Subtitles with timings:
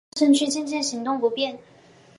[0.15, 1.59] 她微胖身躯渐渐行动不便